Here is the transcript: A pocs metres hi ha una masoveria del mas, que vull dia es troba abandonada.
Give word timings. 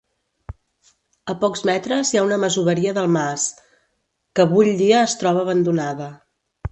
A 1.33 1.35
pocs 1.41 1.61
metres 1.69 2.13
hi 2.15 2.19
ha 2.21 2.23
una 2.29 2.39
masoveria 2.43 2.93
del 2.99 3.09
mas, 3.17 3.43
que 4.39 4.47
vull 4.55 4.71
dia 4.81 4.99
es 5.03 5.15
troba 5.21 5.45
abandonada. 5.47 6.09